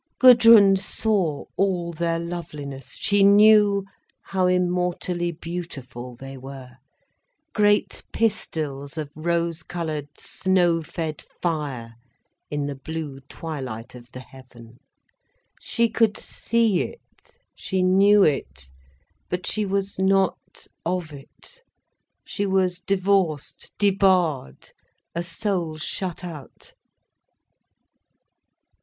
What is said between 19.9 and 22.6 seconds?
not of it. She